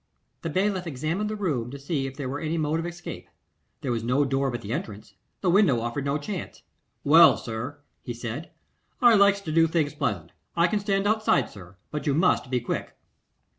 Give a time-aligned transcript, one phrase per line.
[0.41, 3.27] The bailiff examined the room to see if there were any mode of escape;
[3.81, 6.63] there was no door but the entrance; the window offered no chance.
[7.03, 8.49] 'Well, sir,' he said,
[9.03, 10.31] 'I likes to do things pleasant.
[10.55, 12.97] I can stand outside, sir; but you must be quick.